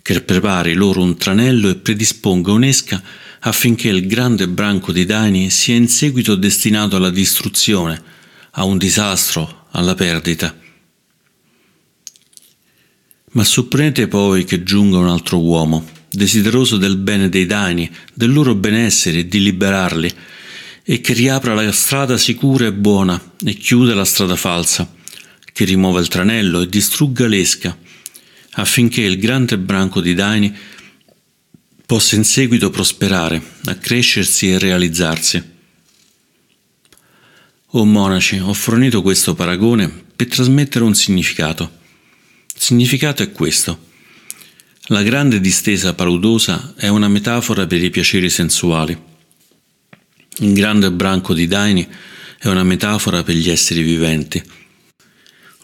che 0.00 0.22
prepari 0.22 0.72
loro 0.72 1.02
un 1.02 1.18
tranello 1.18 1.68
e 1.68 1.74
predisponga 1.74 2.52
un'esca 2.52 3.02
affinché 3.44 3.88
il 3.88 4.06
grande 4.06 4.46
branco 4.46 4.92
di 4.92 5.04
Daini 5.04 5.50
sia 5.50 5.74
in 5.74 5.88
seguito 5.88 6.34
destinato 6.36 6.96
alla 6.96 7.10
distruzione, 7.10 8.00
a 8.52 8.64
un 8.64 8.78
disastro, 8.78 9.66
alla 9.72 9.94
perdita. 9.94 10.56
Ma 13.32 13.44
supponete 13.44 14.06
poi 14.08 14.44
che 14.44 14.62
giunga 14.62 14.98
un 14.98 15.08
altro 15.08 15.40
uomo, 15.40 15.84
desideroso 16.10 16.76
del 16.76 16.96
bene 16.96 17.28
dei 17.28 17.46
Daini, 17.46 17.90
del 18.14 18.32
loro 18.32 18.54
benessere 18.54 19.20
e 19.20 19.28
di 19.28 19.42
liberarli, 19.42 20.12
e 20.84 21.00
che 21.00 21.12
riapra 21.12 21.54
la 21.54 21.72
strada 21.72 22.16
sicura 22.18 22.66
e 22.66 22.72
buona 22.72 23.20
e 23.44 23.54
chiuda 23.54 23.94
la 23.94 24.04
strada 24.04 24.36
falsa, 24.36 24.92
che 25.52 25.64
rimuova 25.64 25.98
il 26.00 26.08
tranello 26.08 26.60
e 26.60 26.68
distrugga 26.68 27.26
l'esca, 27.26 27.76
affinché 28.52 29.00
il 29.00 29.18
grande 29.18 29.58
branco 29.58 30.00
di 30.00 30.14
Daini 30.14 30.54
possa 31.92 32.16
in 32.16 32.24
seguito 32.24 32.70
prosperare, 32.70 33.42
accrescersi 33.66 34.48
e 34.48 34.58
realizzarsi. 34.58 35.42
O 37.66 37.84
monaci, 37.84 38.38
ho 38.38 38.54
fornito 38.54 39.02
questo 39.02 39.34
paragone 39.34 39.92
per 40.16 40.26
trasmettere 40.28 40.86
un 40.86 40.94
significato. 40.94 41.70
Il 42.54 42.60
significato 42.62 43.22
è 43.22 43.30
questo. 43.30 43.78
La 44.84 45.02
grande 45.02 45.38
distesa 45.38 45.92
paludosa 45.92 46.72
è 46.78 46.88
una 46.88 47.08
metafora 47.08 47.66
per 47.66 47.84
i 47.84 47.90
piaceri 47.90 48.30
sensuali. 48.30 48.98
Il 50.38 50.54
grande 50.54 50.90
branco 50.90 51.34
di 51.34 51.46
daini 51.46 51.86
è 52.38 52.48
una 52.48 52.64
metafora 52.64 53.22
per 53.22 53.34
gli 53.34 53.50
esseri 53.50 53.82
viventi. 53.82 54.42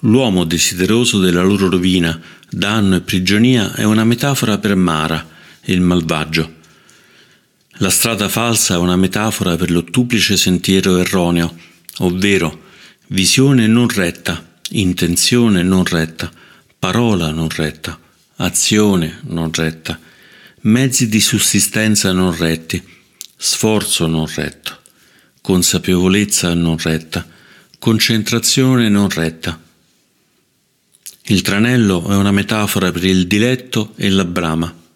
L'uomo 0.00 0.44
desideroso 0.44 1.20
della 1.20 1.42
loro 1.42 1.70
rovina, 1.70 2.20
danno 2.50 2.96
e 2.96 3.00
prigionia 3.00 3.72
è 3.72 3.84
una 3.84 4.04
metafora 4.04 4.58
per 4.58 4.74
Mara, 4.74 5.36
il 5.68 5.80
malvagio. 5.80 6.56
La 7.80 7.90
strada 7.90 8.28
falsa 8.28 8.74
è 8.74 8.78
una 8.78 8.96
metafora 8.96 9.56
per 9.56 9.70
l'ottuplice 9.70 10.36
sentiero 10.36 10.98
erroneo, 10.98 11.56
ovvero 11.98 12.66
visione 13.08 13.66
non 13.66 13.88
retta, 13.88 14.58
intenzione 14.70 15.62
non 15.62 15.84
retta, 15.84 16.30
parola 16.78 17.30
non 17.30 17.48
retta, 17.48 17.98
azione 18.36 19.20
non 19.24 19.52
retta, 19.52 19.98
mezzi 20.62 21.08
di 21.08 21.20
sussistenza 21.20 22.12
non 22.12 22.36
retti, 22.36 22.82
sforzo 23.36 24.06
non 24.06 24.26
retto, 24.26 24.78
consapevolezza 25.40 26.52
non 26.54 26.76
retta, 26.78 27.26
concentrazione 27.78 28.88
non 28.88 29.08
retta. 29.08 29.60
Il 31.30 31.42
tranello 31.42 32.08
è 32.08 32.16
una 32.16 32.32
metafora 32.32 32.90
per 32.90 33.04
il 33.04 33.26
diletto 33.26 33.92
e 33.96 34.08
la 34.08 34.24
brama. 34.24 34.86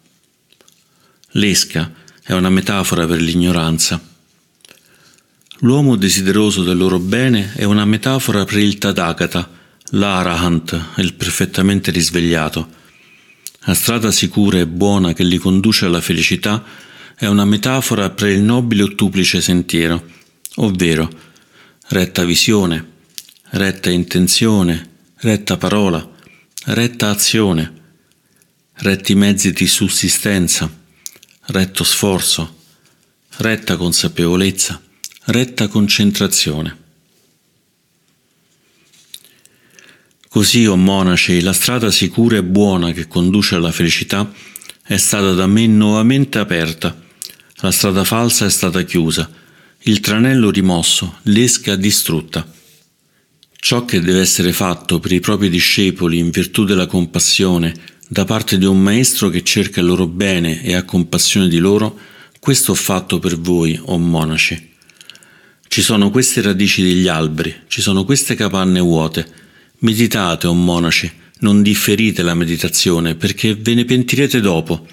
L'esca 1.35 1.91
è 2.21 2.33
una 2.33 2.49
metafora 2.49 3.07
per 3.07 3.19
l'ignoranza. 3.19 3.99
L'uomo 5.59 5.95
desideroso 5.95 6.61
del 6.61 6.77
loro 6.77 6.99
bene 6.99 7.53
è 7.55 7.63
una 7.63 7.85
metafora 7.85 8.45
per 8.45 8.59
il 8.59 8.77
Tathagata, 8.77 9.49
l'Arahant, 9.91 10.89
il 10.97 11.15
perfettamente 11.15 11.89
risvegliato. 11.89 12.69
La 13.61 13.73
strada 13.73 14.11
sicura 14.11 14.59
e 14.59 14.67
buona 14.67 15.13
che 15.13 15.23
li 15.23 15.37
conduce 15.37 15.85
alla 15.85 16.01
felicità 16.01 16.63
è 17.15 17.25
una 17.25 17.45
metafora 17.45 18.11
per 18.11 18.29
il 18.29 18.41
nobile 18.41 18.83
ottuplice 18.83 19.41
sentiero, 19.41 20.05
ovvero 20.57 21.09
retta 21.87 22.25
visione, 22.25 22.91
retta 23.51 23.89
intenzione, 23.89 24.89
retta 25.15 25.57
parola, 25.57 26.07
retta 26.65 27.09
azione, 27.09 27.73
retti 28.73 29.15
mezzi 29.15 29.51
di 29.51 29.65
sussistenza, 29.65 30.81
retto 31.47 31.83
sforzo, 31.83 32.61
retta 33.37 33.75
consapevolezza, 33.75 34.81
retta 35.25 35.67
concentrazione. 35.67 36.81
Così, 40.29 40.65
o 40.65 40.71
oh 40.71 40.77
monaci, 40.77 41.41
la 41.41 41.53
strada 41.53 41.91
sicura 41.91 42.37
e 42.37 42.43
buona 42.43 42.91
che 42.91 43.07
conduce 43.07 43.55
alla 43.55 43.71
felicità 43.71 44.31
è 44.85 44.97
stata 44.97 45.33
da 45.33 45.45
me 45.45 45.67
nuovamente 45.67 46.39
aperta, 46.39 46.99
la 47.57 47.71
strada 47.71 48.03
falsa 48.03 48.45
è 48.45 48.49
stata 48.49 48.81
chiusa, 48.83 49.29
il 49.83 49.99
tranello 49.99 50.49
rimosso, 50.49 51.19
l'esca 51.23 51.75
distrutta. 51.75 52.49
Ciò 53.55 53.85
che 53.85 54.01
deve 54.01 54.21
essere 54.21 54.53
fatto 54.53 54.99
per 54.99 55.11
i 55.11 55.19
propri 55.19 55.49
discepoli 55.49 56.17
in 56.17 56.29
virtù 56.31 56.63
della 56.65 56.87
compassione 56.87 57.73
da 58.13 58.25
parte 58.25 58.59
di 58.59 58.65
un 58.65 58.79
maestro 58.79 59.29
che 59.29 59.41
cerca 59.41 59.79
il 59.79 59.87
loro 59.87 60.05
bene 60.05 60.61
e 60.61 60.75
ha 60.75 60.83
compassione 60.83 61.47
di 61.47 61.57
loro, 61.57 61.97
questo 62.39 62.73
ho 62.73 62.75
fatto 62.75 63.17
per 63.17 63.39
voi, 63.39 63.75
o 63.75 63.93
oh 63.93 63.97
monaci. 63.97 64.69
Ci 65.67 65.81
sono 65.81 66.11
queste 66.11 66.43
radici 66.43 66.83
degli 66.83 67.07
alberi, 67.07 67.61
ci 67.67 67.81
sono 67.81 68.05
queste 68.05 68.35
capanne 68.35 68.79
vuote. 68.79 69.25
Meditate, 69.79 70.45
o 70.45 70.51
oh 70.51 70.53
monaci, 70.53 71.11
non 71.39 71.63
differite 71.63 72.21
la 72.21 72.35
meditazione 72.35 73.15
perché 73.15 73.55
ve 73.55 73.73
ne 73.73 73.83
pentirete 73.83 74.39
dopo. 74.41 74.85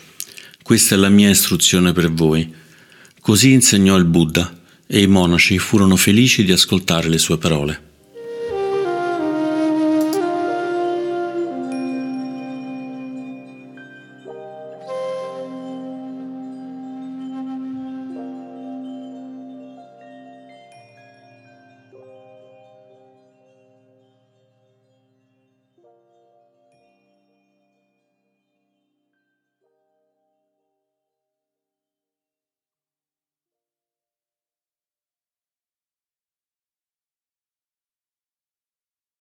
Questa 0.63 0.95
è 0.95 0.99
la 0.99 1.11
mia 1.11 1.29
istruzione 1.29 1.93
per 1.93 2.11
voi. 2.11 2.51
Così 3.21 3.53
insegnò 3.53 3.99
il 3.99 4.07
Buddha 4.07 4.51
e 4.87 5.03
i 5.03 5.07
monaci 5.07 5.59
furono 5.59 5.97
felici 5.97 6.43
di 6.43 6.53
ascoltare 6.53 7.11
le 7.11 7.19
sue 7.19 7.37
parole. 7.37 7.90